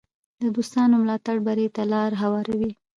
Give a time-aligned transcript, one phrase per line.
[0.41, 2.71] د دوستانو ملاتړ بری ته لار هواروي.